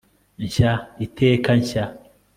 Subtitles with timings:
[0.45, 0.71] nshya
[1.05, 1.83] iteka nshya